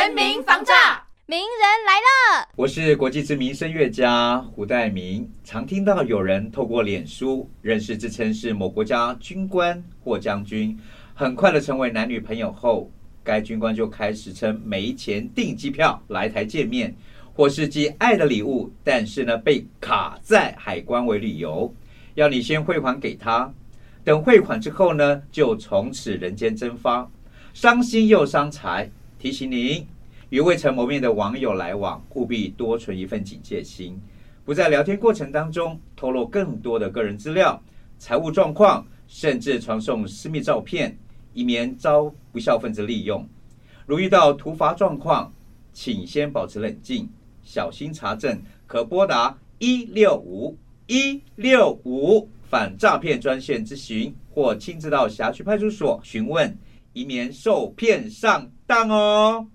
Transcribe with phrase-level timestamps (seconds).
[0.00, 2.48] 全民防诈，名人来了。
[2.54, 5.28] 我是国际知名声乐家胡代明。
[5.42, 10.78] 常听到有人透过脸书认识自称是某国家军官或将军，
[11.14, 12.88] 很快的成为男女朋友后，
[13.24, 16.94] 该军官就开始称没钱订机票来台见面，
[17.34, 21.74] 或是寄爱的礼物，但是呢被卡在海关为理由，
[22.14, 23.52] 要你先汇款给他。
[24.04, 27.10] 等汇款之后呢，就从此人间蒸发，
[27.52, 28.88] 伤心又伤财。
[29.18, 29.84] 提醒您，
[30.30, 34.00] 与未曾谋面的网友来往，务必多存一份警戒心，
[34.44, 37.60] 不在聊天过程当中透露更多的个人资料、
[37.98, 40.96] 财务状况，甚至传送私密照片，
[41.34, 43.28] 以免遭不肖分子利用。
[43.86, 45.32] 如遇到突发状况，
[45.72, 47.08] 请先保持冷静，
[47.42, 52.28] 小心查证，可拨打一六五一六五。
[52.48, 56.56] 反诈骗专线咨询，或亲自到辖区派出所询问，
[56.92, 59.48] 以免受骗上当哦。